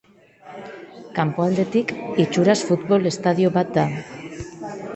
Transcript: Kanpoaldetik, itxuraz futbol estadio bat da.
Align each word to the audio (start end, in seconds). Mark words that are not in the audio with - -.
Kanpoaldetik, 1.19 1.93
itxuraz 2.25 2.57
futbol 2.73 3.07
estadio 3.13 3.55
bat 3.61 3.73
da. 3.79 3.87